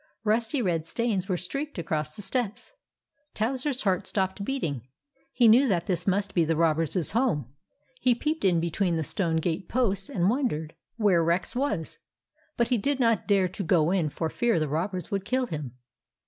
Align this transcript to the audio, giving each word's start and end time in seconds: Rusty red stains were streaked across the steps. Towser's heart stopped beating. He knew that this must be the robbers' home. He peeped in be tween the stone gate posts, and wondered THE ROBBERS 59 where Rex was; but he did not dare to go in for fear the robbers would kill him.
Rusty 0.23 0.63
red 0.63 0.83
stains 0.83 1.29
were 1.29 1.37
streaked 1.37 1.77
across 1.77 2.15
the 2.15 2.23
steps. 2.23 2.73
Towser's 3.35 3.83
heart 3.83 4.07
stopped 4.07 4.43
beating. 4.43 4.81
He 5.31 5.47
knew 5.47 5.67
that 5.67 5.85
this 5.85 6.07
must 6.07 6.33
be 6.33 6.43
the 6.43 6.55
robbers' 6.55 7.11
home. 7.11 7.45
He 7.99 8.15
peeped 8.15 8.43
in 8.43 8.59
be 8.59 8.71
tween 8.71 8.95
the 8.95 9.03
stone 9.03 9.35
gate 9.35 9.69
posts, 9.69 10.09
and 10.09 10.27
wondered 10.27 10.73
THE 10.97 11.03
ROBBERS 11.03 11.03
59 11.03 11.05
where 11.05 11.23
Rex 11.23 11.55
was; 11.55 11.99
but 12.57 12.69
he 12.69 12.79
did 12.79 12.99
not 12.99 13.27
dare 13.27 13.47
to 13.49 13.63
go 13.63 13.91
in 13.91 14.09
for 14.09 14.31
fear 14.31 14.59
the 14.59 14.67
robbers 14.67 15.11
would 15.11 15.23
kill 15.23 15.45
him. 15.45 15.73